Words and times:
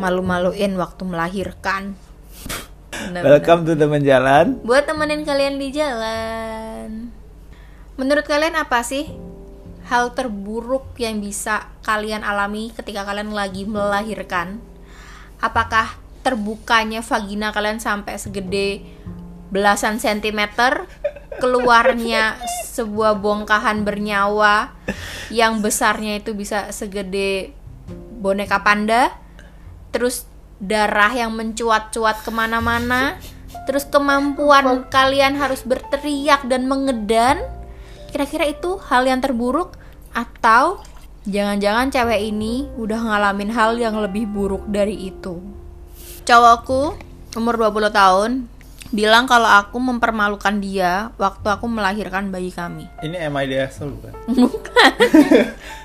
malu-maluin 0.00 0.72
waktu 0.80 1.02
melahirkan. 1.04 1.92
Bener-bener. 2.90 3.36
Welcome 3.36 3.68
to 3.68 3.76
teman 3.76 4.00
jalan. 4.00 4.56
Buat 4.64 4.88
temenin 4.88 5.28
kalian 5.28 5.60
di 5.60 5.68
jalan. 5.68 7.12
Menurut 8.00 8.24
kalian 8.24 8.56
apa 8.56 8.80
sih 8.80 9.12
hal 9.92 10.16
terburuk 10.16 10.96
yang 10.96 11.20
bisa 11.20 11.68
kalian 11.84 12.24
alami 12.24 12.72
ketika 12.72 13.04
kalian 13.04 13.36
lagi 13.36 13.68
melahirkan? 13.68 14.64
Apakah 15.36 16.00
terbukanya 16.24 17.04
vagina 17.04 17.52
kalian 17.52 17.76
sampai 17.76 18.16
segede 18.16 18.80
belasan 19.52 20.00
sentimeter? 20.00 20.88
Keluarnya 21.40 22.36
sebuah 22.68 23.16
bongkahan 23.20 23.80
bernyawa 23.80 24.76
yang 25.32 25.64
besarnya 25.64 26.20
itu 26.20 26.36
bisa 26.36 26.68
segede 26.72 27.56
boneka 28.20 28.60
panda? 28.60 29.08
Terus 29.90 30.26
darah 30.62 31.10
yang 31.10 31.34
mencuat-cuat 31.34 32.22
ke 32.22 32.30
mana-mana? 32.30 33.18
Terus 33.66 33.86
kemampuan 33.86 34.86
kalian 34.90 35.38
harus 35.38 35.62
berteriak 35.62 36.46
dan 36.46 36.66
mengedan? 36.66 37.42
Kira-kira 38.10 38.50
itu 38.50 38.78
hal 38.90 39.06
yang 39.06 39.22
terburuk 39.22 39.78
atau 40.10 40.82
jangan-jangan 41.28 41.94
cewek 41.94 42.34
ini 42.34 42.66
udah 42.74 42.98
ngalamin 42.98 43.50
hal 43.54 43.78
yang 43.78 43.94
lebih 43.98 44.26
buruk 44.26 44.66
dari 44.66 45.10
itu. 45.14 45.38
Cowokku 46.26 46.98
umur 47.38 47.54
20 47.70 47.94
tahun 47.94 48.30
bilang 48.90 49.30
kalau 49.30 49.46
aku 49.46 49.78
mempermalukan 49.78 50.58
dia 50.58 51.14
waktu 51.14 51.46
aku 51.46 51.70
melahirkan 51.70 52.34
bayi 52.34 52.50
kami. 52.50 52.90
Ini 53.06 53.30
asshole 53.62 53.94
bukan? 53.94 54.12
Bukan. 54.34 54.92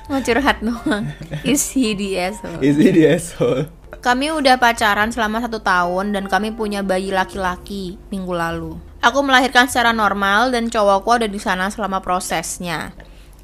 Mau 0.10 0.22
curhat 0.22 0.58
doang. 0.66 1.06
Is 1.46 1.70
he 1.78 1.94
the 1.94 2.18
asshole? 2.18 2.62
Is 2.66 2.78
he 2.82 2.90
the 2.90 3.06
asshole? 3.14 3.70
Kami 4.02 4.32
udah 4.34 4.56
pacaran 4.60 5.12
selama 5.12 5.44
satu 5.44 5.60
tahun 5.60 6.16
dan 6.16 6.26
kami 6.32 6.56
punya 6.56 6.82
bayi 6.82 7.12
laki-laki 7.14 8.00
minggu 8.10 8.34
lalu. 8.34 8.76
Aku 9.06 9.22
melahirkan 9.22 9.70
secara 9.70 9.94
normal 9.94 10.50
dan 10.50 10.72
cowokku 10.74 11.22
ada 11.22 11.28
di 11.30 11.38
sana 11.38 11.70
selama 11.70 12.02
prosesnya. 12.02 12.96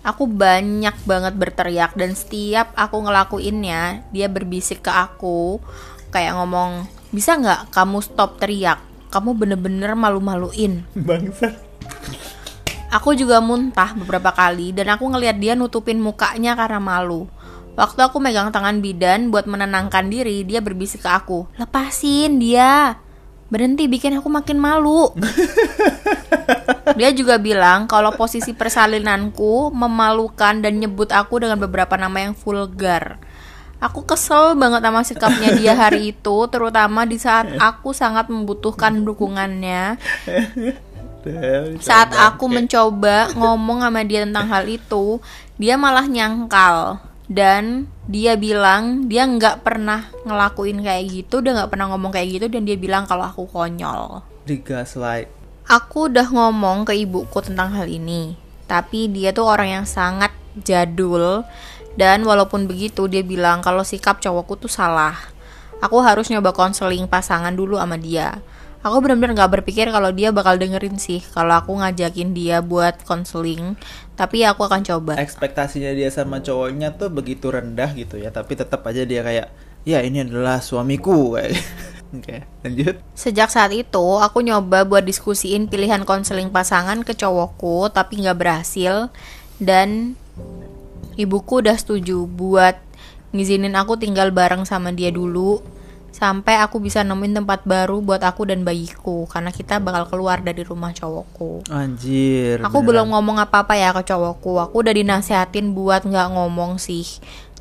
Aku 0.02 0.26
banyak 0.26 0.98
banget 1.06 1.38
berteriak 1.38 1.94
dan 1.94 2.18
setiap 2.18 2.74
aku 2.74 3.06
ngelakuinnya, 3.06 4.02
dia 4.10 4.26
berbisik 4.26 4.82
ke 4.82 4.90
aku 4.90 5.62
kayak 6.10 6.34
ngomong, 6.34 6.90
bisa 7.14 7.38
nggak 7.38 7.70
kamu 7.70 8.02
stop 8.02 8.42
teriak? 8.42 8.82
Kamu 9.14 9.38
bener-bener 9.38 9.94
malu-maluin. 9.94 10.82
Bangsa. 10.98 11.54
Aku 12.92 13.16
juga 13.16 13.40
muntah 13.40 13.96
beberapa 13.96 14.36
kali 14.36 14.76
dan 14.76 14.92
aku 14.92 15.08
ngelihat 15.08 15.40
dia 15.40 15.54
nutupin 15.56 16.02
mukanya 16.02 16.60
karena 16.60 16.82
malu. 16.82 17.30
Waktu 17.82 17.98
aku 17.98 18.22
megang 18.22 18.54
tangan 18.54 18.78
bidan 18.78 19.34
buat 19.34 19.50
menenangkan 19.50 20.06
diri, 20.06 20.46
dia 20.46 20.62
berbisik 20.62 21.02
ke 21.02 21.10
aku, 21.10 21.50
"Lepasin 21.58 22.38
dia. 22.38 23.02
Berhenti 23.50 23.90
bikin 23.90 24.22
aku 24.22 24.30
makin 24.30 24.62
malu." 24.62 25.10
dia 27.02 27.10
juga 27.10 27.42
bilang 27.42 27.90
kalau 27.90 28.14
posisi 28.14 28.54
persalinanku 28.54 29.74
memalukan 29.74 30.62
dan 30.62 30.78
nyebut 30.78 31.10
aku 31.10 31.42
dengan 31.42 31.58
beberapa 31.58 31.98
nama 31.98 32.30
yang 32.30 32.38
vulgar. 32.38 33.18
Aku 33.82 34.06
kesel 34.06 34.54
banget 34.62 34.86
sama 34.86 35.02
sikapnya 35.02 35.58
dia 35.58 35.74
hari 35.74 36.14
itu, 36.14 36.38
terutama 36.54 37.10
di 37.10 37.18
saat 37.18 37.50
aku 37.58 37.98
sangat 37.98 38.30
membutuhkan 38.30 39.02
dukungannya. 39.02 39.98
Saat 41.82 42.14
aku 42.14 42.46
mencoba 42.46 43.34
ngomong 43.34 43.82
sama 43.82 44.06
dia 44.06 44.22
tentang 44.22 44.46
hal 44.54 44.70
itu, 44.70 45.18
dia 45.58 45.82
malah 45.82 46.06
nyangkal 46.06 47.10
dan 47.32 47.88
dia 48.12 48.36
bilang 48.36 49.08
dia 49.08 49.24
nggak 49.24 49.64
pernah 49.64 50.12
ngelakuin 50.28 50.84
kayak 50.84 51.04
gitu, 51.08 51.40
dia 51.40 51.56
nggak 51.56 51.72
pernah 51.72 51.88
ngomong 51.96 52.12
kayak 52.12 52.28
gitu 52.28 52.46
dan 52.52 52.68
dia 52.68 52.76
bilang 52.76 53.08
kalau 53.08 53.24
aku 53.24 53.48
konyol. 53.48 54.20
Di 54.44 54.60
gaslight. 54.60 55.32
Aku 55.64 56.12
udah 56.12 56.28
ngomong 56.28 56.84
ke 56.84 56.92
ibuku 56.92 57.40
tentang 57.40 57.72
hal 57.72 57.88
ini, 57.88 58.36
tapi 58.68 59.08
dia 59.08 59.32
tuh 59.32 59.48
orang 59.48 59.80
yang 59.80 59.86
sangat 59.88 60.36
jadul 60.60 61.48
dan 61.96 62.28
walaupun 62.28 62.68
begitu 62.68 63.08
dia 63.08 63.24
bilang 63.24 63.64
kalau 63.64 63.88
sikap 63.88 64.20
cowokku 64.20 64.68
tuh 64.68 64.72
salah. 64.72 65.16
Aku 65.80 66.04
harus 66.04 66.28
nyoba 66.28 66.52
konseling 66.52 67.08
pasangan 67.08 67.56
dulu 67.56 67.80
sama 67.80 67.96
dia. 67.96 68.44
Aku 68.82 68.98
benar-benar 68.98 69.38
nggak 69.38 69.62
berpikir 69.62 69.94
kalau 69.94 70.10
dia 70.10 70.34
bakal 70.34 70.58
dengerin 70.58 70.98
sih 70.98 71.22
kalau 71.38 71.54
aku 71.54 71.78
ngajakin 71.78 72.34
dia 72.34 72.66
buat 72.66 73.06
konseling, 73.06 73.78
tapi 74.18 74.42
aku 74.42 74.66
akan 74.66 74.82
coba. 74.82 75.14
Ekspektasinya 75.22 75.94
dia 75.94 76.10
sama 76.10 76.42
cowoknya 76.42 76.98
tuh 76.98 77.14
begitu 77.14 77.54
rendah 77.54 77.94
gitu 77.94 78.18
ya, 78.18 78.34
tapi 78.34 78.58
tetap 78.58 78.82
aja 78.90 79.06
dia 79.06 79.22
kayak, 79.22 79.54
ya 79.86 80.02
ini 80.02 80.26
adalah 80.26 80.66
suamiku 80.66 81.38
kayak. 81.38 81.62
Oke, 82.18 82.44
lanjut. 82.66 82.98
Sejak 83.14 83.54
saat 83.54 83.70
itu, 83.72 84.06
aku 84.18 84.42
nyoba 84.42 84.84
buat 84.84 85.06
diskusiin 85.06 85.70
pilihan 85.70 86.02
konseling 86.02 86.50
pasangan 86.50 87.06
ke 87.06 87.14
cowokku, 87.14 87.94
tapi 87.94 88.26
nggak 88.26 88.36
berhasil. 88.36 89.14
Dan 89.62 90.18
ibuku 91.22 91.62
udah 91.62 91.78
setuju 91.78 92.26
buat 92.26 92.82
ngizinin 93.32 93.78
aku 93.78 93.96
tinggal 93.96 94.34
bareng 94.34 94.68
sama 94.68 94.92
dia 94.92 95.14
dulu 95.14 95.64
sampai 96.12 96.60
aku 96.60 96.84
bisa 96.84 97.02
nemuin 97.02 97.42
tempat 97.42 97.64
baru 97.64 98.04
buat 98.04 98.20
aku 98.22 98.52
dan 98.52 98.68
bayiku 98.68 99.26
karena 99.32 99.50
kita 99.50 99.80
bakal 99.80 100.12
keluar 100.12 100.44
dari 100.44 100.62
rumah 100.62 100.92
cowokku. 100.92 101.72
Anjir. 101.72 102.60
Aku 102.62 102.84
beneran. 102.84 102.88
belum 102.88 103.06
ngomong 103.16 103.38
apa-apa 103.40 103.80
ya 103.80 103.96
ke 103.96 104.04
cowokku. 104.12 104.60
Aku 104.60 104.84
udah 104.84 104.94
dinasehatin 104.94 105.72
buat 105.72 106.04
nggak 106.04 106.36
ngomong 106.36 106.78
sih. 106.78 107.08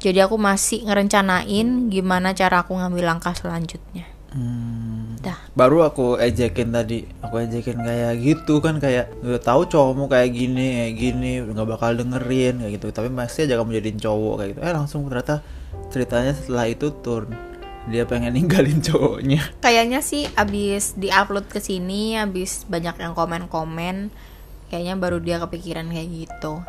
Jadi 0.01 0.19
aku 0.25 0.37
masih 0.41 0.85
ngerencanain 0.89 1.93
gimana 1.93 2.35
cara 2.35 2.67
aku 2.67 2.75
ngambil 2.75 3.05
langkah 3.17 3.33
selanjutnya. 3.37 4.09
Hmm. 4.31 5.19
Dah. 5.21 5.37
Baru 5.53 5.85
aku 5.85 6.17
ejekin 6.17 6.73
tadi, 6.73 7.05
aku 7.21 7.45
ejekin 7.45 7.77
kayak 7.83 8.17
gitu 8.25 8.65
kan 8.65 8.81
kayak 8.81 9.13
udah 9.21 9.43
tahu 9.43 9.69
cowokmu 9.69 10.09
kayak 10.09 10.33
gini, 10.33 10.67
kayak 10.81 10.95
gini, 10.97 11.33
nggak 11.45 11.69
bakal 11.69 11.93
dengerin 11.93 12.65
kayak 12.65 12.73
gitu. 12.81 12.89
Tapi 12.89 13.13
masih 13.13 13.45
aja 13.45 13.61
kamu 13.61 13.77
jadiin 13.77 14.01
cowok 14.01 14.35
kayak 14.41 14.49
gitu. 14.57 14.61
Eh 14.65 14.73
langsung 14.73 15.01
ternyata 15.13 15.45
ceritanya 15.93 16.33
setelah 16.33 16.67
itu 16.71 16.89
turn 17.05 17.50
dia 17.89 18.05
pengen 18.05 18.37
ninggalin 18.37 18.85
cowoknya. 18.87 19.41
Kayaknya 19.65 20.01
sih 20.05 20.29
abis 20.37 20.99
diupload 21.01 21.49
ke 21.49 21.63
sini, 21.63 22.21
abis 22.21 22.69
banyak 22.69 23.01
yang 23.01 23.17
komen-komen, 23.17 24.13
kayaknya 24.69 24.95
baru 25.01 25.23
dia 25.23 25.41
kepikiran 25.41 25.89
kayak 25.89 26.09
gitu. 26.29 26.61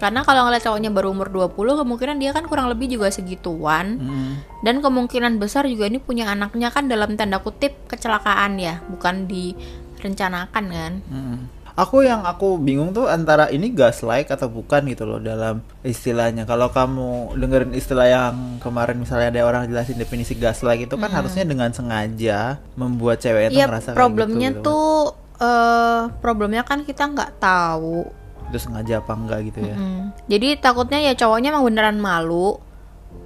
Karena 0.00 0.24
kalau 0.24 0.48
ngeliat 0.48 0.64
cowoknya 0.64 0.90
baru 0.96 1.12
umur 1.12 1.28
20, 1.28 1.84
kemungkinan 1.84 2.16
dia 2.16 2.32
kan 2.32 2.48
kurang 2.48 2.72
lebih 2.72 2.88
juga 2.88 3.12
segituan. 3.12 4.00
Hmm. 4.00 4.32
Dan 4.64 4.80
kemungkinan 4.80 5.36
besar 5.36 5.68
juga 5.68 5.92
ini 5.92 6.00
punya 6.00 6.32
anaknya 6.32 6.72
kan 6.72 6.88
dalam 6.88 7.20
tanda 7.20 7.44
kutip 7.44 7.84
kecelakaan 7.84 8.56
ya, 8.56 8.80
bukan 8.88 9.28
direncanakan 9.28 10.64
kan. 10.72 10.92
Mm. 11.04 11.59
Aku 11.78 12.02
yang 12.02 12.26
aku 12.26 12.58
bingung 12.58 12.90
tuh 12.90 13.06
antara 13.06 13.46
ini 13.50 13.70
gaslight 13.70 14.30
atau 14.30 14.50
bukan 14.50 14.86
gitu 14.90 15.06
loh 15.06 15.22
dalam 15.22 15.62
istilahnya. 15.86 16.44
Kalau 16.44 16.70
kamu 16.74 17.38
dengerin 17.38 17.72
istilah 17.74 18.06
yang 18.10 18.34
kemarin 18.58 18.98
misalnya 18.98 19.30
ada 19.30 19.40
orang 19.46 19.62
jelasin 19.70 19.98
definisi 19.98 20.34
gaslight 20.34 20.86
itu 20.86 20.94
kan 20.98 21.10
harusnya 21.10 21.46
dengan 21.46 21.70
sengaja 21.70 22.58
membuat 22.74 23.22
cewek 23.22 23.54
itu 23.54 23.62
ngerasa 23.62 23.94
kayak 23.94 23.98
problemnya 23.98 24.50
gitu, 24.50 24.58
gitu 24.60 24.66
tuh 24.66 24.94
eh 25.40 26.02
problemnya 26.20 26.62
kan 26.66 26.84
kita 26.84 27.08
nggak 27.08 27.40
tahu. 27.40 28.04
itu 28.50 28.58
sengaja 28.58 28.98
apa 28.98 29.14
enggak 29.14 29.40
gitu 29.46 29.62
ya. 29.62 29.78
Hmm. 29.78 30.10
Jadi 30.26 30.58
takutnya 30.58 30.98
ya 30.98 31.14
cowoknya 31.14 31.54
emang 31.54 31.64
beneran 31.70 31.98
malu. 32.02 32.58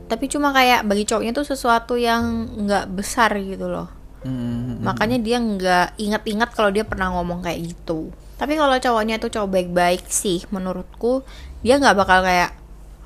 Tapi 0.05 0.29
cuma 0.29 0.53
kayak 0.53 0.85
bagi 0.85 1.09
cowoknya 1.09 1.33
tuh 1.33 1.49
sesuatu 1.49 1.97
yang 1.97 2.53
nggak 2.69 2.93
besar 2.93 3.33
gitu 3.41 3.73
loh. 3.73 3.89
Hmm. 4.21 4.85
Makanya 4.85 5.17
dia 5.17 5.41
nggak 5.41 5.87
ingat-ingat 5.97 6.53
kalau 6.53 6.69
dia 6.69 6.85
pernah 6.85 7.09
ngomong 7.17 7.41
kayak 7.41 7.73
gitu. 7.73 8.13
Tapi 8.35 8.53
kalau 8.55 8.75
cowoknya 8.75 9.17
tuh 9.17 9.31
cowok 9.31 9.49
baik-baik 9.49 10.03
sih, 10.07 10.43
menurutku 10.49 11.23
dia 11.61 11.77
nggak 11.77 11.95
bakal 11.95 12.21
kayak 12.21 12.51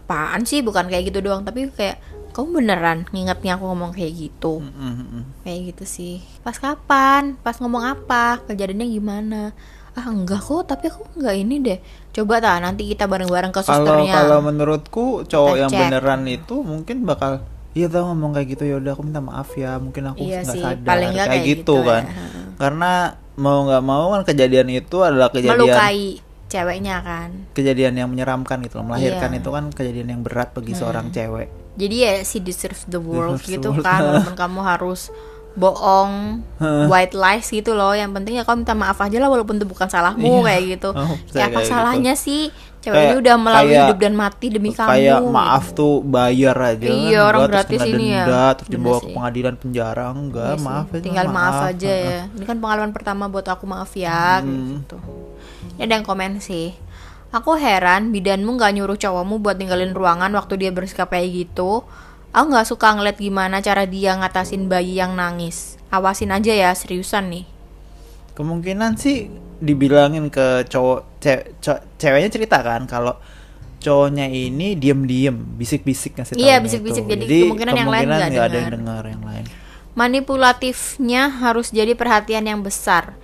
apaan 0.03 0.43
sih, 0.43 0.61
bukan 0.61 0.89
kayak 0.89 1.09
gitu 1.09 1.21
doang. 1.21 1.43
Tapi 1.43 1.69
kayak 1.71 2.01
kamu 2.31 2.63
beneran 2.63 2.99
ngingetnya 3.11 3.55
aku 3.55 3.67
ngomong 3.67 3.91
kayak 3.91 4.15
gitu, 4.15 4.63
Mm, 4.63 4.73
mm, 4.73 4.95
mm. 5.11 5.23
kayak 5.43 5.61
gitu 5.69 5.85
sih. 5.85 6.15
Pas 6.41 6.55
kapan? 6.55 7.35
Pas 7.37 7.57
ngomong 7.57 7.83
apa? 7.83 8.41
Kejadiannya 8.45 8.87
gimana? 8.87 9.43
Ah 9.93 10.07
enggak 10.07 10.41
kok, 10.41 10.63
tapi 10.65 10.87
aku 10.87 11.03
nggak 11.15 11.37
ini 11.37 11.57
deh. 11.59 11.79
Coba 12.11 12.39
tak 12.39 12.63
nanti 12.63 12.87
kita 12.87 13.05
bareng-bareng 13.05 13.51
ke 13.51 13.61
Kalau 13.61 13.83
susternya. 13.83 14.15
kalau 14.15 14.39
menurutku 14.41 15.05
cowok 15.25 15.53
Kita 15.53 15.61
yang 15.61 15.71
cek. 15.71 15.81
beneran 15.83 16.23
itu 16.27 16.55
mungkin 16.61 17.03
bakal 17.03 17.43
Iya 17.75 17.87
tau 17.87 18.11
ngomong 18.11 18.33
kayak 18.33 18.49
gitu 18.49 18.65
ya 18.65 18.75
udah 18.77 18.91
aku 18.91 19.03
minta 19.03 19.21
maaf 19.21 19.55
ya 19.55 19.77
mungkin 19.77 20.03
aku 20.09 20.19
Iya 20.21 20.41
nggak 20.41 20.57
sadar 20.57 20.87
paling 20.89 21.11
nggak 21.13 21.27
kayak, 21.27 21.37
kayak 21.37 21.47
gitu, 21.47 21.75
gitu 21.79 21.87
kan 21.87 22.03
ya. 22.03 22.15
karena 22.57 22.93
mau 23.39 23.65
nggak 23.65 23.85
mau 23.85 24.13
kan 24.13 24.23
kejadian 24.27 24.69
itu 24.69 24.97
adalah 25.01 25.31
kejadian 25.31 25.55
melukai 25.57 26.19
ceweknya 26.49 26.97
kan. 27.05 27.29
kejadian 27.53 27.95
yang 27.95 28.09
menyeramkan 28.09 28.59
gitu 28.65 28.81
loh 28.81 28.91
melahirkan. 28.91 29.31
Hmm. 29.31 29.39
itu 29.39 29.49
kan 29.53 29.65
kejadian 29.71 30.09
yang 30.11 30.21
berat 30.25 30.51
bagi 30.53 30.73
seorang 30.73 31.13
cewek 31.13 31.49
Jadi 31.79 31.95
ya 31.95 32.13
si 32.27 32.43
deserves 32.43 32.83
the 32.91 32.99
world 32.99 33.39
Deserves 33.39 33.47
the 33.47 33.55
gitu 33.55 33.71
world. 33.71 33.87
kan, 33.87 34.01
walaupun 34.11 34.35
kamu 34.35 34.61
harus 34.67 35.15
bohong 35.59 36.41
white 36.87 37.13
lies 37.13 37.47
gitu 37.47 37.73
loh. 37.73 37.91
Yang 37.91 38.11
penting 38.15 38.35
ya 38.35 38.43
kau 38.43 38.55
minta 38.55 38.73
maaf 38.73 38.97
aja 38.97 39.19
lah 39.19 39.27
walaupun 39.27 39.59
itu 39.59 39.67
bukan 39.67 39.87
salahmu 39.87 40.23
Iya. 40.41 40.47
kayak 40.47 40.63
gitu. 40.71 40.89
Oh, 40.91 41.15
ya 41.29 41.45
apa 41.45 41.53
kayak 41.53 41.53
gitu. 41.59 41.69
salahnya 41.69 42.15
sih? 42.15 42.43
Cewek 42.79 42.95
Kayak- 42.95 43.11
ini 43.11 43.17
udah 43.19 43.37
melalui 43.37 43.67
kayak- 43.69 43.83
hidup 43.85 43.99
dan 43.99 44.15
mati 44.15 44.47
demi 44.49 44.71
kamu. 44.71 44.87
kayak 44.89 45.19
gitu. 45.19 45.29
maaf 45.29 45.65
tuh 45.73 45.95
bayar 46.01 46.57
aja. 46.65 46.87
Iya, 46.87 47.19
orang 47.21 47.41
enggak, 47.43 47.67
terus 47.67 47.75
gratis 47.75 47.81
ini 47.91 48.07
ya. 48.07 48.23
denda, 48.23 48.45
terus 48.55 48.69
Bener 48.69 48.79
dibawa 48.79 48.99
ke 48.99 49.09
pengadilan 49.11 49.55
penjara. 49.57 50.05
Enggak 50.09 50.47
Iya 50.49 50.63
maaf 50.63 50.87
aja 50.89 51.03
tinggal 51.03 51.27
maaf, 51.29 51.59
aja 51.67 51.93
ya. 51.93 52.21
Ini 52.31 52.45
kan 52.47 52.57
pengalaman 52.57 52.93
pertama 52.93 53.25
buat 53.27 53.45
aku 53.45 53.65
maaf 53.67 53.91
ya 53.93 54.39
kayak 54.39 54.47
Hmm. 54.47 54.69
gitu. 54.79 54.97
Ini 55.75 55.83
ada 55.83 55.93
yang 55.93 56.07
komen 56.07 56.39
sih. 56.39 56.71
Aku 57.29 57.53
heran 57.55 58.09
bidanmu 58.09 58.57
nggak 58.57 58.73
nyuruh 58.73 58.97
cowokmu 58.97 59.37
buat 59.39 59.55
tinggalin 59.55 59.93
ruangan 59.93 60.33
waktu 60.33 60.55
dia 60.57 60.71
bersikap 60.71 61.09
kayak 61.09 61.29
gitu 61.29 61.85
aku 62.31 62.47
nggak 62.49 62.69
suka 62.69 62.95
ngeliat 62.95 63.17
gimana 63.17 63.59
cara 63.59 63.85
dia 63.85 64.15
ngatasin 64.15 64.69
bayi 64.69 64.97
yang 64.97 65.15
nangis 65.15 65.77
awasin 65.89 66.31
aja 66.31 66.53
ya 66.53 66.71
seriusan 66.73 67.33
nih 67.33 67.45
kemungkinan 68.35 68.95
sih 68.95 69.27
dibilangin 69.59 70.31
ke 70.31 70.63
cowok 70.67 71.19
ce- 71.19 71.51
ce- 71.59 71.83
ceweknya 71.99 72.31
cerita 72.31 72.63
kan 72.63 72.87
kalau 72.87 73.19
cowoknya 73.79 74.27
ini 74.27 74.75
diem-diem 74.75 75.35
bisik-bisik 75.55 76.15
ngasih 76.15 76.35
Iya, 76.35 76.59
taunya 76.59 76.65
bisik-bisik. 76.67 77.03
itu. 77.07 77.15
Jadi 77.15 77.39
kemungkinan 77.47 77.75
yang 77.75 77.91
lain 77.91 78.07
nggak 78.07 78.47
ada 78.47 78.59
yang 78.59 78.73
dengar. 78.75 79.03
yang 79.07 79.23
lain 79.23 79.45
manipulatifnya 79.95 81.23
harus 81.29 81.71
jadi 81.71 81.95
perhatian 81.95 82.47
yang 82.47 82.63
besar 82.63 83.19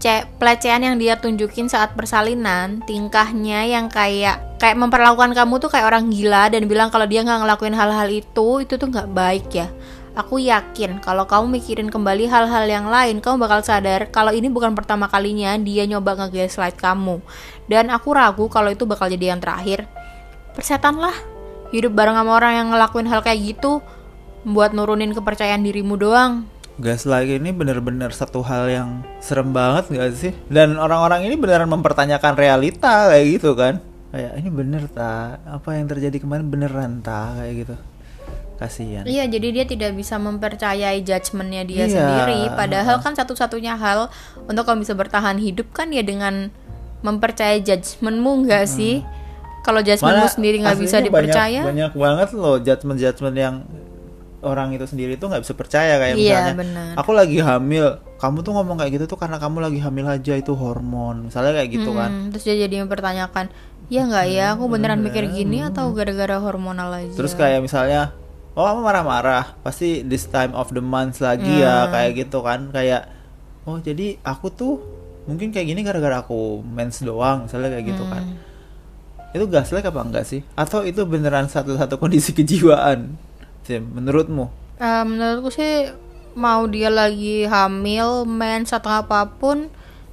Ce 0.00 0.24
pelecehan 0.40 0.80
yang 0.80 0.96
dia 0.96 1.20
tunjukin 1.20 1.68
saat 1.68 1.92
persalinan 1.92 2.80
tingkahnya 2.88 3.68
yang 3.68 3.92
kayak 3.92 4.40
kayak 4.60 4.76
memperlakukan 4.76 5.32
kamu 5.32 5.56
tuh 5.56 5.72
kayak 5.72 5.88
orang 5.88 6.12
gila 6.12 6.52
dan 6.52 6.68
bilang 6.68 6.92
kalau 6.92 7.08
dia 7.08 7.24
nggak 7.24 7.48
ngelakuin 7.48 7.72
hal-hal 7.72 8.08
itu 8.12 8.60
itu 8.60 8.76
tuh 8.76 8.92
nggak 8.92 9.08
baik 9.08 9.48
ya. 9.56 9.72
Aku 10.12 10.36
yakin 10.36 11.00
kalau 11.00 11.24
kamu 11.24 11.56
mikirin 11.56 11.88
kembali 11.88 12.28
hal-hal 12.28 12.68
yang 12.68 12.92
lain 12.92 13.24
kamu 13.24 13.40
bakal 13.40 13.64
sadar 13.64 14.12
kalau 14.12 14.36
ini 14.36 14.52
bukan 14.52 14.76
pertama 14.76 15.08
kalinya 15.08 15.56
dia 15.56 15.88
nyoba 15.88 16.28
nge-gaslight 16.28 16.76
kamu. 16.76 17.24
Dan 17.72 17.88
aku 17.88 18.12
ragu 18.12 18.44
kalau 18.52 18.68
itu 18.68 18.84
bakal 18.84 19.08
jadi 19.08 19.32
yang 19.32 19.40
terakhir. 19.40 19.88
Persetan 20.52 21.00
lah 21.00 21.16
hidup 21.72 21.96
bareng 21.96 22.20
sama 22.20 22.36
orang 22.36 22.52
yang 22.60 22.68
ngelakuin 22.76 23.08
hal 23.08 23.24
kayak 23.24 23.40
gitu 23.56 23.80
buat 24.44 24.76
nurunin 24.76 25.16
kepercayaan 25.16 25.64
dirimu 25.64 25.96
doang. 25.96 26.44
Gaslight 26.80 27.28
ini 27.28 27.52
bener-bener 27.52 28.12
satu 28.12 28.40
hal 28.44 28.68
yang 28.68 28.88
serem 29.20 29.52
banget 29.52 29.88
gak 29.92 30.12
sih? 30.16 30.32
Dan 30.48 30.80
orang-orang 30.80 31.28
ini 31.28 31.36
beneran 31.36 31.68
mempertanyakan 31.68 32.40
realita 32.40 33.12
kayak 33.12 33.26
gitu 33.36 33.52
kan? 33.52 33.89
Kayak 34.10 34.32
ini 34.36 34.48
bener 34.48 34.82
tak? 34.86 35.38
Apa 35.44 35.74
yang 35.74 35.86
terjadi 35.86 36.18
kemarin 36.18 36.46
beneran 36.46 36.98
tak? 37.00 37.38
Kayak 37.38 37.54
gitu. 37.58 37.76
Kasihan. 38.56 39.04
Iya, 39.04 39.24
jadi 39.24 39.48
dia 39.50 39.64
tidak 39.64 39.96
bisa 39.96 40.16
mempercayai 40.16 41.00
judgementnya 41.00 41.62
dia 41.64 41.84
Iya. 41.84 41.94
sendiri. 41.94 42.40
Padahal 42.52 43.00
kan 43.00 43.14
satu-satunya 43.14 43.72
hal 43.74 44.12
untuk 44.44 44.62
kamu 44.62 44.84
bisa 44.84 44.92
bertahan 44.92 45.36
hidup 45.36 45.70
kan 45.70 45.88
ya 45.88 46.02
dengan 46.02 46.52
mempercayai 47.00 47.60
judgementmu 47.60 48.44
nggak 48.44 48.66
sih? 48.66 49.00
Kalau 49.60 49.80
judgementmu 49.80 50.28
sendiri 50.28 50.60
nggak 50.60 50.76
bisa 50.76 50.98
aslinya 50.98 51.08
banyak- 51.08 51.24
dipercaya, 51.28 51.60
Banyak, 51.64 51.92
banget 51.94 52.28
loh 52.34 52.56
judgement-judgement 52.58 53.36
yang 53.38 53.54
orang 54.40 54.72
itu 54.72 54.84
sendiri 54.84 55.16
tuh 55.16 55.28
nggak 55.28 55.40
bisa 55.40 55.52
percaya 55.52 55.96
kayak 55.96 56.16
Iya, 56.16 56.20
misalnya 56.20 56.56
benar. 56.56 56.88
aku 56.96 57.10
lagi 57.12 57.38
hamil 57.38 57.86
kamu 58.20 58.44
tuh 58.44 58.52
ngomong 58.52 58.76
kayak 58.76 59.00
gitu 59.00 59.04
tuh 59.08 59.18
karena 59.18 59.40
kamu 59.40 59.64
lagi 59.64 59.80
hamil 59.80 60.04
aja 60.06 60.36
itu 60.36 60.52
hormon. 60.52 61.26
Misalnya 61.26 61.56
kayak 61.56 61.70
gitu 61.72 61.90
kan. 61.90 62.10
Hmm, 62.12 62.26
terus 62.28 62.44
dia 62.44 62.56
jadi 62.60 62.84
mempertanyakan, 62.84 63.48
ya 63.88 64.04
nggak 64.04 64.26
ya, 64.28 64.46
aku 64.52 64.68
beneran 64.68 65.00
mikir 65.00 65.24
gini 65.26 65.64
atau 65.64 65.88
gara-gara 65.90 66.36
hormonal 66.36 66.92
aja? 66.92 67.16
terus 67.16 67.32
kayak 67.32 67.64
misalnya 67.64 68.12
oh 68.52 68.62
kamu 68.62 68.80
marah-marah 68.82 69.56
pasti 69.62 70.04
this 70.04 70.28
time 70.28 70.52
of 70.52 70.68
the 70.68 70.84
month 70.84 71.18
lagi 71.18 71.48
ya 71.58 71.88
Hmm. 71.88 71.90
kayak 71.90 72.10
gitu 72.20 72.38
kan. 72.40 72.68
Kayak 72.68 73.08
oh 73.64 73.80
jadi 73.80 74.20
aku 74.20 74.52
tuh 74.52 74.74
mungkin 75.24 75.48
kayak 75.48 75.66
gini 75.66 75.80
gara-gara 75.80 76.20
aku 76.20 76.60
mens 76.60 77.00
doang 77.00 77.48
misalnya 77.48 77.72
kayak 77.72 77.86
gitu 77.88 78.04
kan. 78.04 78.20
Hmm. 78.20 78.48
itu 79.30 79.46
gaslight 79.46 79.86
apa 79.86 80.00
enggak 80.02 80.24
sih? 80.26 80.42
Atau 80.58 80.82
itu 80.82 81.06
beneran 81.06 81.46
satu-satu 81.46 81.96
kondisi 81.96 82.34
kejiwaan? 82.34 83.14
Sim, 83.62 83.86
menurutmu? 83.94 84.50
Eh, 84.76 85.04
menurutku 85.06 85.54
sih 85.54 85.86
mau 86.34 86.66
dia 86.66 86.88
lagi 86.88 87.44
hamil, 87.46 88.24
mens 88.26 88.70
atau 88.70 88.90
apa 88.90 89.26
pun, 89.26 89.70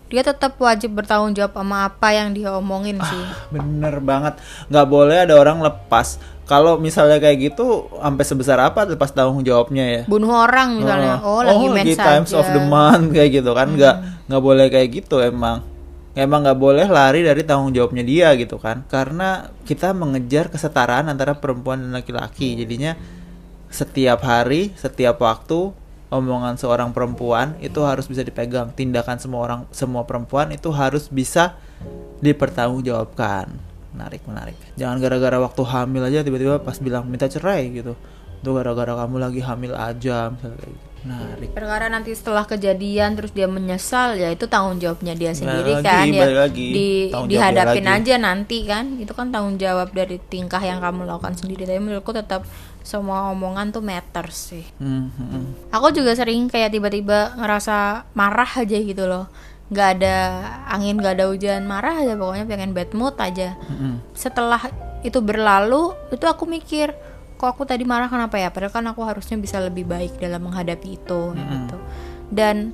dia 0.08 0.24
tetap 0.24 0.56
wajib 0.58 0.96
bertanggung 0.96 1.36
jawab 1.36 1.52
sama 1.56 1.92
apa 1.92 2.16
yang 2.16 2.32
dia 2.32 2.56
omongin 2.56 2.96
sih. 3.02 3.24
bener 3.54 4.00
banget. 4.00 4.40
Nggak 4.72 4.88
boleh 4.88 5.18
ada 5.28 5.36
orang 5.36 5.60
lepas. 5.60 6.20
Kalau 6.48 6.80
misalnya 6.80 7.20
kayak 7.20 7.52
gitu 7.52 7.92
sampai 7.92 8.24
sebesar 8.24 8.56
apa 8.64 8.88
lepas 8.88 9.12
tanggung 9.12 9.44
jawabnya 9.44 9.84
ya? 9.84 10.02
Bunuh 10.08 10.32
orang 10.32 10.80
misalnya, 10.80 11.20
oh, 11.20 11.40
Oh, 11.40 11.42
lagi 11.44 11.68
oh, 11.68 11.74
mens 11.76 11.98
times 12.00 12.32
aja. 12.32 12.40
of 12.40 12.48
the 12.56 12.64
month 12.64 13.12
kayak 13.12 13.44
gitu 13.44 13.52
kan. 13.52 13.68
Nggak 13.76 13.96
nggak 14.32 14.42
boleh 14.44 14.66
kayak 14.72 14.90
gitu 14.96 15.20
emang. 15.20 15.60
Emang 16.16 16.48
nggak 16.48 16.56
boleh 16.58 16.88
lari 16.88 17.22
dari 17.28 17.44
tanggung 17.44 17.76
jawabnya 17.76 18.02
dia 18.08 18.32
gitu 18.40 18.56
kan. 18.64 18.88
Karena 18.88 19.52
kita 19.68 19.92
mengejar 19.92 20.48
kesetaraan 20.48 21.12
antara 21.12 21.36
perempuan 21.36 21.84
dan 21.84 21.92
laki-laki. 21.92 22.56
Jadinya 22.56 22.96
setiap 23.68 24.24
hari 24.24 24.72
setiap 24.80 25.20
waktu 25.20 25.76
omongan 26.08 26.56
seorang 26.56 26.96
perempuan 26.96 27.60
itu 27.60 27.84
harus 27.84 28.08
bisa 28.08 28.24
dipegang. 28.24 28.72
Tindakan 28.72 29.20
semua 29.20 29.42
orang 29.44 29.62
semua 29.76 30.08
perempuan 30.08 30.52
itu 30.56 30.72
harus 30.72 31.12
bisa 31.12 31.60
dipertanggungjawabkan. 32.24 33.52
Menarik 33.92 34.24
menarik. 34.30 34.56
Jangan 34.80 35.02
gara-gara 35.02 35.38
waktu 35.42 35.62
hamil 35.68 36.04
aja 36.06 36.24
tiba-tiba 36.24 36.62
pas 36.64 36.78
bilang 36.80 37.08
minta 37.10 37.28
cerai 37.28 37.68
gitu. 37.74 37.98
Itu 38.40 38.50
gara-gara 38.54 38.94
kamu 39.04 39.18
lagi 39.18 39.42
hamil 39.42 39.74
aja 39.74 40.32
misalnya 40.32 40.58
kayak 40.62 40.74
gitu. 40.74 40.86
Menarik. 41.08 41.50
Perkara 41.54 41.86
nanti 41.88 42.12
setelah 42.12 42.44
kejadian 42.44 43.16
terus 43.16 43.32
dia 43.32 43.48
menyesal 43.48 44.18
ya 44.18 44.34
itu 44.34 44.50
tanggung 44.50 44.82
jawabnya 44.82 45.14
dia 45.16 45.32
sendiri 45.32 45.80
lagi, 45.80 45.86
kan 45.86 46.06
ya. 46.10 46.26
lagi. 46.34 46.68
di 46.74 46.90
dihadapin 47.14 47.86
lagi. 47.86 48.12
aja 48.12 48.16
nanti 48.20 48.58
kan. 48.66 48.86
Itu 49.00 49.14
kan 49.14 49.32
tanggung 49.32 49.56
jawab 49.62 49.94
dari 49.94 50.20
tingkah 50.20 50.60
yang 50.60 50.84
kamu 50.84 51.08
lakukan 51.08 51.38
sendiri. 51.38 51.64
Tapi 51.64 51.80
menurutku 51.80 52.12
tetap 52.12 52.44
semua 52.88 53.28
omongan 53.36 53.76
tuh 53.76 53.84
matters 53.84 54.56
sih. 54.56 54.66
Hmm, 54.80 55.12
hmm, 55.12 55.28
hmm. 55.28 55.46
aku 55.76 55.92
juga 55.92 56.16
sering 56.16 56.48
kayak 56.48 56.72
tiba-tiba 56.72 57.36
ngerasa 57.36 58.08
marah 58.16 58.48
aja 58.48 58.78
gitu 58.80 59.04
loh. 59.04 59.28
Nggak 59.68 59.90
ada 60.00 60.16
angin 60.72 60.96
nggak 60.96 61.20
ada 61.20 61.26
hujan 61.28 61.68
marah 61.68 62.00
aja. 62.00 62.16
Pokoknya 62.16 62.48
pengen 62.48 62.72
bad 62.72 62.96
mood 62.96 63.20
aja. 63.20 63.60
Hmm, 63.68 64.00
setelah 64.16 64.72
itu 65.04 65.20
berlalu 65.20 65.92
itu 66.16 66.24
aku 66.24 66.48
mikir 66.48 66.96
kok 67.36 67.52
aku 67.52 67.68
tadi 67.68 67.84
marah? 67.84 68.08
Kenapa 68.08 68.40
ya? 68.40 68.48
Padahal 68.48 68.72
kan 68.72 68.88
aku 68.88 69.04
harusnya 69.04 69.36
bisa 69.36 69.60
lebih 69.60 69.84
baik 69.84 70.16
dalam 70.24 70.48
menghadapi 70.48 70.96
itu 70.96 71.22
gitu. 71.36 71.78
Dan 72.32 72.72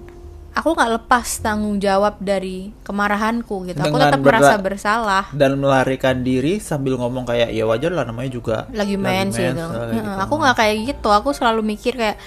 aku 0.54 0.70
nggak 0.72 0.92
lepas 0.96 1.42
tanggung 1.42 1.78
jawab 1.78 2.22
dari 2.22 2.69
kemarahanku 2.81 3.66
gitu. 3.66 3.80
Aku 3.80 3.90
Dengan 3.90 4.14
tetap 4.14 4.22
berla- 4.22 4.40
merasa 4.40 4.56
bersalah. 4.57 5.26
dan 5.33 5.57
melarikan 5.57 6.22
diri 6.22 6.62
sambil 6.62 6.95
ngomong 6.95 7.26
kayak 7.26 7.50
ya 7.50 7.66
wajar 7.66 7.90
lah 7.90 8.06
namanya 8.06 8.30
juga 8.31 8.69
lagi 8.69 8.94
mens 8.94 9.33
gitu. 9.33 9.50
kayak 9.50 9.98
Heeh, 9.98 10.16
aku 10.22 10.33
nggak 10.38 10.56
kayak 10.56 10.76
gitu. 10.88 11.10
Aku 11.10 11.33
selalu 11.33 11.66
mikir 11.66 11.98
kayak 11.98 12.18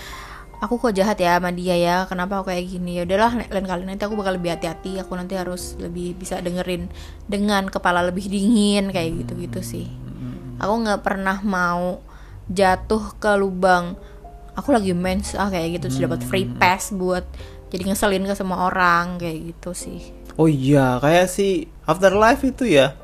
aku 0.59 0.81
kok 0.81 0.93
jahat 0.93 1.15
ya 1.17 1.39
sama 1.39 1.55
dia 1.55 1.79
ya? 1.79 1.97
Kenapa 2.05 2.43
aku 2.43 2.51
kayak 2.51 2.67
gini? 2.67 2.99
Ya 2.99 3.07
udahlah 3.07 3.31
lain 3.47 3.63
kali 3.65 3.83
nanti 3.87 4.03
aku 4.03 4.19
bakal 4.19 4.35
lebih 4.35 4.51
hati-hati. 4.53 4.99
Aku 4.99 5.15
nanti 5.15 5.39
harus 5.39 5.79
lebih 5.79 6.19
bisa 6.19 6.43
dengerin 6.43 6.91
dengan 7.25 7.71
kepala 7.71 8.03
lebih 8.03 8.27
dingin 8.27 8.91
kayak 8.91 9.23
gitu 9.23 9.39
gitu 9.39 9.61
sih. 9.63 9.87
Aku 10.59 10.75
nggak 10.83 11.05
pernah 11.05 11.39
mau 11.41 12.03
jatuh 12.47 13.19
ke 13.19 13.35
lubang 13.35 13.99
aku 14.57 14.73
lagi 14.73 14.97
mens 14.97 15.37
ah 15.37 15.47
kayak 15.47 15.79
gitu. 15.79 15.87
Terus 15.87 16.01
dapat 16.01 16.21
free 16.25 16.49
pass 16.49 16.91
buat 16.91 17.23
jadi 17.77 17.93
ngeselin 17.93 18.25
ke 18.25 18.33
semua 18.33 18.73
orang 18.73 19.21
kayak 19.21 19.53
gitu 19.53 19.77
sih. 19.77 20.01
Oh 20.41 20.49
iya 20.49 20.97
kayak 20.97 21.29
si 21.29 21.69
afterlife 21.85 22.41
itu 22.41 22.65
ya. 22.65 22.97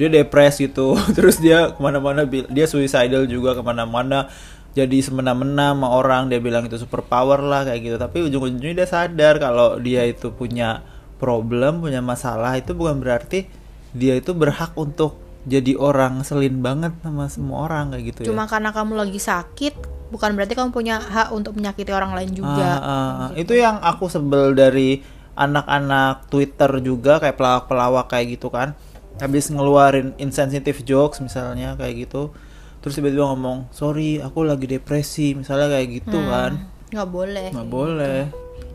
Dia 0.00 0.08
depres 0.08 0.56
gitu. 0.56 0.96
Terus 1.16 1.36
dia 1.44 1.76
ke 1.76 1.80
mana-mana 1.84 2.24
dia 2.24 2.64
suicidal 2.64 3.28
juga 3.28 3.52
ke 3.52 3.60
mana-mana. 3.60 4.32
Jadi 4.74 5.04
semena-mena 5.04 5.76
sama 5.76 5.92
orang 5.92 6.32
dia 6.32 6.40
bilang 6.40 6.66
itu 6.66 6.80
super 6.80 7.04
power 7.04 7.44
lah 7.44 7.68
kayak 7.68 7.80
gitu. 7.84 7.96
Tapi 8.00 8.24
ujung-ujungnya 8.26 8.72
dia 8.72 8.88
sadar 8.88 9.36
kalau 9.36 9.76
dia 9.76 10.08
itu 10.08 10.32
punya 10.32 10.80
problem 11.20 11.84
punya 11.84 12.00
masalah. 12.00 12.56
Itu 12.56 12.72
bukan 12.72 13.04
berarti 13.04 13.44
dia 13.92 14.16
itu 14.16 14.32
berhak 14.32 14.72
untuk 14.74 15.20
jadi 15.44 15.76
orang 15.76 16.24
selin 16.24 16.64
banget 16.64 16.96
sama 17.04 17.28
semua 17.28 17.68
orang 17.68 17.92
kayak 17.92 18.04
gitu 18.16 18.32
cuma 18.32 18.48
karena 18.48 18.72
kamu 18.72 18.96
lagi 18.96 19.20
sakit 19.20 19.94
bukan 20.14 20.38
berarti 20.38 20.54
kamu 20.54 20.70
punya 20.70 21.02
hak 21.02 21.34
untuk 21.34 21.58
menyakiti 21.58 21.90
orang 21.90 22.14
lain 22.14 22.30
ya 22.30 22.38
juga. 22.38 22.70
Ah, 22.78 22.86
ah, 22.86 23.28
itu 23.34 23.58
yang 23.58 23.82
aku 23.82 24.06
sebel 24.06 24.54
dari 24.54 25.02
anak-anak 25.34 26.30
Twitter 26.30 26.70
juga 26.78 27.18
kayak 27.18 27.34
pelawak-pelawak 27.34 28.06
kayak 28.06 28.38
gitu 28.38 28.54
kan. 28.54 28.78
Habis 29.18 29.50
ngeluarin 29.50 30.14
insensitive 30.22 30.86
jokes 30.86 31.18
misalnya 31.18 31.74
kayak 31.74 32.06
gitu. 32.06 32.30
Terus 32.78 32.94
tiba-tiba 32.94 33.26
ngomong 33.32 33.74
sorry 33.74 34.22
aku 34.22 34.46
lagi 34.46 34.70
depresi 34.70 35.34
misalnya 35.34 35.66
kayak 35.74 35.88
gitu 35.90 36.18
kan. 36.30 36.70
nggak 36.94 37.10
boleh 37.10 37.50
nggak 37.50 37.70
boleh. 37.74 38.18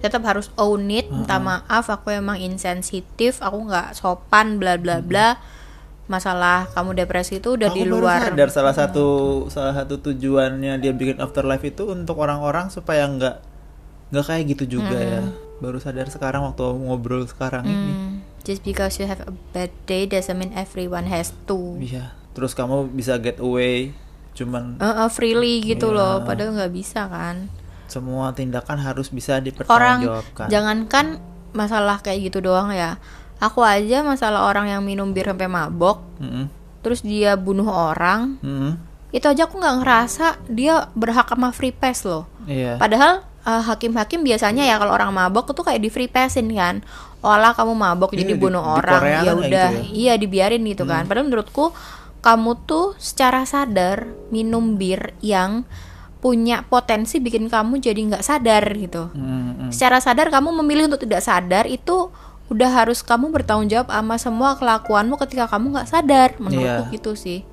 Tetap 0.04 0.24
harus 0.28 0.52
own 0.60 0.92
it 0.92 1.08
minta 1.08 1.40
maaf 1.40 1.88
aku 1.88 2.12
emang 2.12 2.36
insensitif 2.36 3.40
aku 3.40 3.72
nggak 3.72 3.96
sopan 3.96 4.60
bla 4.60 4.76
bla 4.76 5.00
bla 5.00 5.40
masalah 6.10 6.66
kamu 6.74 6.98
depresi 6.98 7.38
itu 7.38 7.54
udah 7.54 7.70
aku 7.70 7.78
di 7.78 7.86
baru 7.86 8.02
luar. 8.02 8.20
sadar 8.28 8.50
salah 8.50 8.74
satu 8.74 9.06
salah 9.48 9.78
satu 9.78 10.02
tujuannya 10.02 10.82
dia 10.82 10.90
bikin 10.90 11.22
afterlife 11.22 11.62
itu 11.62 11.86
untuk 11.86 12.18
orang-orang 12.18 12.68
supaya 12.68 13.06
nggak 13.06 13.36
nggak 14.10 14.26
kayak 14.26 14.44
gitu 14.52 14.82
juga 14.82 14.98
ya. 14.98 15.22
Baru 15.62 15.78
sadar 15.78 16.10
sekarang 16.10 16.42
waktu 16.44 16.66
ngobrol 16.66 17.24
sekarang 17.24 17.62
ini. 17.64 17.92
Hmm, 17.94 18.14
just 18.42 18.66
because 18.66 18.98
you 18.98 19.06
have 19.06 19.22
a 19.22 19.34
bad 19.54 19.70
day 19.86 20.04
doesn't 20.04 20.34
mean 20.34 20.50
everyone 20.52 21.06
has 21.06 21.30
to. 21.46 21.78
Iya 21.78 22.18
terus 22.30 22.54
kamu 22.54 22.90
bisa 22.90 23.20
get 23.20 23.38
away 23.38 23.94
cuman 24.34 24.80
Eh, 24.80 24.86
eh, 24.86 25.10
freely 25.12 25.62
gitu 25.62 25.92
Iya. 25.92 25.98
loh 25.98 26.14
padahal 26.24 26.58
nggak 26.58 26.74
bisa 26.74 27.06
kan. 27.06 27.54
Semua 27.86 28.34
tindakan 28.34 28.78
harus 28.78 29.10
bisa 29.10 29.34
orang 29.34 29.46
dipertanggungjawabkan 29.46 30.48
jangankan 30.48 31.06
masalah 31.50 31.98
kayak 32.00 32.30
gitu 32.30 32.40
doang 32.40 32.70
ya 32.70 32.98
aku 33.40 33.60
aja 33.60 34.00
masalah 34.02 34.44
orang 34.44 34.68
yang 34.68 34.82
minum 34.82 35.10
bir 35.10 35.26
sampai 35.26 35.48
mabok 35.48 36.04
Mm-mm. 36.18 36.46
terus 36.80 37.02
dia 37.02 37.34
bunuh 37.34 37.66
orang 37.66 38.36
Mm-mm. 38.40 38.76
itu 39.10 39.26
aja 39.26 39.44
aku 39.44 39.58
nggak 39.58 39.78
ngerasa 39.80 40.26
dia 40.46 40.88
berhak 40.94 41.26
sama 41.26 41.50
free 41.50 41.72
pass 41.72 42.04
loh 42.04 42.28
iya 42.46 42.76
Padahal 42.76 43.24
eh, 43.42 43.64
hakim-hakim 43.64 44.22
biasanya 44.22 44.64
ya 44.64 44.76
kalau 44.76 44.92
orang 44.92 45.10
mabok 45.10 45.50
itu 45.50 45.62
kayak 45.62 45.80
di 45.80 45.90
free 45.90 46.08
passin 46.08 46.52
kan. 46.52 46.84
Olah 47.20 47.52
kamu 47.52 47.74
mabok 47.74 48.12
Iya, 48.12 48.20
jadi 48.22 48.34
di- 48.34 48.40
bunuh 48.40 48.60
di 48.60 48.70
orang 48.78 49.02
ya 49.02 49.32
udah 49.34 49.70
gitu 49.70 49.82
Hmm. 49.82 49.92
iya 49.94 50.14
dibiarin 50.16 50.64
gitu 50.64 50.84
kan. 50.86 51.04
Padahal 51.04 51.26
menurutku 51.26 51.72
kamu 52.20 52.52
tuh 52.64 52.96
secara 52.96 53.44
sadar 53.44 54.04
minum 54.30 54.76
bir 54.76 55.12
yang 55.20 55.64
punya 56.18 56.64
potensi 56.64 57.18
bikin 57.18 57.48
kamu 57.48 57.80
jadi 57.80 58.00
nggak 58.10 58.24
sadar 58.24 58.64
gitu. 58.74 59.08
Mm-mm. 59.10 59.68
Secara 59.70 60.00
sadar 60.00 60.28
kamu 60.28 60.52
memilih 60.58 60.88
untuk 60.88 61.02
tidak 61.02 61.20
sadar 61.22 61.64
itu 61.66 62.12
udah 62.50 62.70
harus 62.74 63.06
kamu 63.06 63.30
bertanggung 63.30 63.70
jawab 63.70 63.94
sama 63.94 64.16
semua 64.18 64.50
kelakuanmu 64.58 65.16
ketika 65.22 65.46
kamu 65.46 65.78
nggak 65.78 65.90
sadar 65.90 66.30
menurutku 66.42 66.90
Iya. 66.90 66.94
gitu 66.98 67.12
sih. 67.14 67.46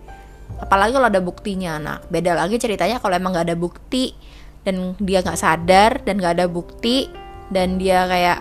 Apalagi 0.57 0.97
kalau 0.97 1.09
ada 1.13 1.21
buktinya. 1.21 1.77
Nah 1.77 1.97
beda 2.09 2.33
lagi 2.33 2.57
ceritanya 2.57 2.97
kalau 2.97 3.13
emang 3.13 3.37
nggak 3.37 3.47
ada 3.53 3.57
bukti 3.59 4.17
dan 4.65 4.97
dia 4.97 5.21
nggak 5.21 5.37
sadar 5.39 6.01
dan 6.03 6.17
nggak 6.17 6.41
ada 6.41 6.47
bukti 6.49 7.13
dan 7.53 7.77
dia 7.77 8.09
kayak 8.09 8.41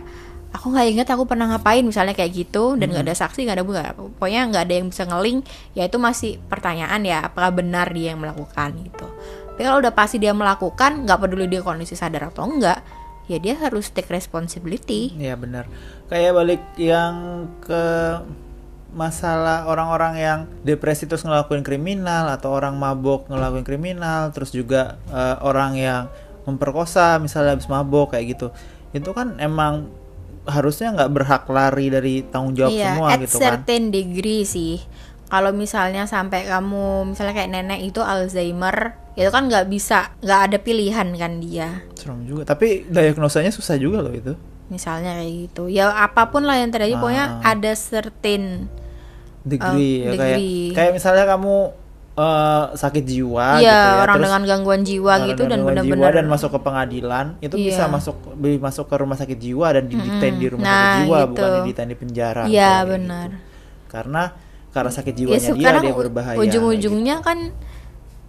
aku 0.55 0.71
nggak 0.71 0.87
ingat 0.95 1.07
aku 1.11 1.27
pernah 1.27 1.51
ngapain 1.51 1.83
misalnya 1.83 2.15
kayak 2.15 2.31
gitu 2.31 2.79
dan 2.79 2.87
nggak 2.87 3.03
ada 3.11 3.15
saksi 3.19 3.43
nggak 3.43 3.57
ada 3.59 3.65
bukti. 3.67 3.81
Pokoknya 4.15 4.41
nggak 4.47 4.63
ada 4.63 4.73
yang 4.79 4.87
bisa 4.87 5.03
ngeling 5.03 5.43
ya 5.75 5.83
itu 5.83 5.97
masih 5.99 6.39
pertanyaan 6.47 7.03
ya 7.03 7.27
apakah 7.27 7.51
benar 7.51 7.91
dia 7.91 8.15
yang 8.15 8.23
melakukan 8.23 8.79
gitu. 8.79 9.07
Tapi 9.55 9.61
kalau 9.63 9.83
udah 9.83 9.91
pasti 9.91 10.23
dia 10.23 10.31
melakukan 10.31 11.03
nggak 11.03 11.19
peduli 11.19 11.51
dia 11.51 11.59
kondisi 11.59 11.99
sadar 11.99 12.31
atau 12.31 12.47
enggak 12.47 12.79
ya 13.25 13.37
dia 13.41 13.55
harus 13.57 13.89
take 13.89 14.09
responsibility. 14.09 15.13
Iya 15.17 15.35
benar. 15.37 15.65
Kayak 16.09 16.31
balik 16.37 16.61
yang 16.77 17.47
ke 17.61 17.83
masalah 18.95 19.67
orang-orang 19.67 20.13
yang 20.15 20.39
depresi 20.63 21.03
terus 21.03 21.27
ngelakuin 21.27 21.67
kriminal 21.67 22.31
atau 22.31 22.55
orang 22.55 22.79
mabok 22.79 23.27
ngelakuin 23.27 23.67
kriminal 23.67 24.31
terus 24.31 24.55
juga 24.55 24.95
eh, 25.11 25.35
orang 25.43 25.75
yang 25.75 26.07
memperkosa 26.47 27.19
misalnya 27.19 27.57
habis 27.57 27.67
mabok 27.67 28.15
kayak 28.15 28.37
gitu. 28.37 28.47
Itu 28.95 29.11
kan 29.11 29.41
emang 29.41 29.91
harusnya 30.45 30.93
nggak 30.93 31.11
berhak 31.11 31.43
lari 31.49 31.89
dari 31.89 32.21
tanggung 32.29 32.53
jawab 32.53 32.71
iya 32.71 32.93
semua 32.93 33.07
at 33.17 33.19
gitu 33.25 33.35
kan. 33.41 33.41
certain 33.41 33.89
degree 33.89 34.45
sih. 34.45 34.77
Kalau 35.25 35.49
misalnya 35.51 36.05
sampai 36.05 36.45
kamu 36.45 37.11
misalnya 37.11 37.33
kayak 37.33 37.49
nenek 37.49 37.81
itu 37.81 37.99
Alzheimer 38.05 38.93
itu 39.15 39.29
kan 39.29 39.43
nggak 39.45 39.65
bisa 39.65 40.11
nggak 40.19 40.39
ada 40.43 40.57
pilihan 40.57 41.07
kan 41.11 41.39
dia 41.39 41.81
serem 41.93 42.23
juga 42.23 42.43
tapi 42.45 42.83
diagnosanya 42.85 43.49
susah 43.49 43.75
juga 43.75 43.99
loh 43.99 44.11
itu 44.11 44.35
misalnya 44.65 45.15
kayak 45.15 45.31
gitu 45.45 45.63
ya 45.67 45.87
apa 45.89 46.27
pun 46.27 46.43
lah 46.43 46.57
yang 46.57 46.67
terjadi 46.67 46.95
pokoknya 46.95 47.25
Ah. 47.39 47.51
ada 47.51 47.71
certain 47.73 48.67
degree 49.41 50.03
Oh, 50.03 50.05
ya 50.05 50.11
kayak 50.11 50.35
degree. 50.35 50.67
kayak 50.73 50.91
misalnya 50.91 51.25
kamu 51.27 51.55
eh, 52.15 52.63
sakit 52.73 53.03
jiwa 53.05 53.47
ya 53.55 53.61
gitu 53.61 53.67
ya 53.69 54.01
orang 54.01 54.15
terus 54.15 54.25
dengan 54.25 54.41
gangguan 54.45 54.81
jiwa 54.81 55.11
orang 55.13 55.27
gitu 55.29 55.41
dan 55.45 55.59
benar-benar 55.61 56.11
dan 56.13 56.25
masuk 56.25 56.49
ke 56.49 56.59
pengadilan 56.61 57.25
itu 57.39 57.55
Iya. 57.55 57.67
bisa 57.69 57.83
masuk 57.87 58.15
bi- 58.33 58.55
masuk 58.57 58.85
ke 58.85 58.95
rumah 58.95 59.15
sakit 59.15 59.35
jiwa 59.37 59.67
dan 59.69 59.83
didetain 59.85 60.35
di 60.35 60.47
rumah 60.49 60.63
Nah, 60.63 60.73
sakit 60.73 60.95
jiwa 61.01 61.17
gitu. 61.17 61.29
bukan 61.29 61.49
didetain 61.61 61.87
di 61.87 61.97
penjara 61.97 62.41
Iya, 62.41 62.49
kayak 62.49 62.79
gitu. 62.81 62.91
benar. 62.91 63.29
karena 63.85 64.23
karena 64.69 64.91
sakit 64.91 65.13
ya 65.13 65.19
jiwanya 65.21 65.39
dia 65.39 65.47
sekarang 65.53 65.81
dia 65.83 65.93
berbahaya 65.93 66.37
ujung-ujungnya 66.37 67.15
kan 67.21 67.39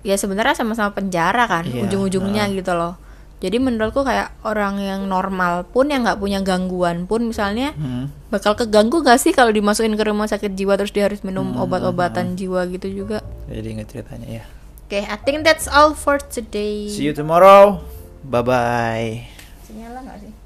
ya 0.07 0.15
sebenarnya 0.15 0.55
sama-sama 0.55 0.95
penjara 0.95 1.45
kan 1.45 1.67
Iya, 1.67 1.83
ujung-ujungnya 1.83 2.47
gitu 2.55 2.73
loh. 2.73 2.95
Jadi 3.37 3.61
menurutku 3.61 4.01
kayak 4.01 4.33
orang 4.49 4.81
yang 4.81 5.05
normal 5.05 5.69
pun 5.69 5.91
yang 5.91 6.09
nggak 6.09 6.17
punya 6.17 6.41
gangguan 6.41 7.05
pun 7.05 7.27
misalnya 7.27 7.75
Hmm. 7.75 8.09
bakal 8.33 8.57
keganggu 8.57 9.05
gak 9.05 9.21
sih 9.21 9.35
kalau 9.35 9.53
dimasukin 9.53 9.93
ke 9.93 10.05
rumah 10.07 10.25
sakit 10.25 10.57
jiwa 10.57 10.79
terus 10.79 10.95
dia 10.95 11.05
harus 11.05 11.21
minum 11.21 11.53
Hmm, 11.53 11.61
obat-obatan 11.61 12.33
jiwa 12.33 12.65
gitu 12.71 12.89
juga? 12.89 13.21
Jadi 13.51 13.77
ingat 13.77 13.93
ceritanya 13.93 14.41
ya 14.41 14.45
oke 14.87 15.01
I 15.03 15.19
think 15.21 15.43
that's 15.43 15.67
all 15.67 15.93
for 15.93 16.17
today. 16.17 16.89
See 16.89 17.05
you 17.05 17.13
tomorrow. 17.13 17.83
Bye 18.25 18.41
bye 18.41 20.46